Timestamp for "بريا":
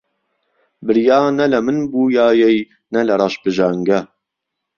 0.85-1.19